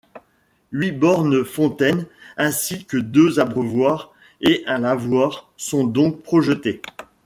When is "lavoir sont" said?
4.79-5.83